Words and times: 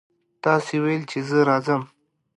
تاسې 0.43 0.75
ویل 0.83 1.03
چې 1.11 1.19
زه 1.29 1.37
راځم. 1.49 1.81